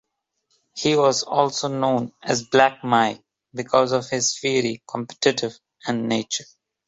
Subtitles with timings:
[0.73, 3.21] He was also known as "Black Mike"
[3.53, 6.45] because of his fiery, competitive nature.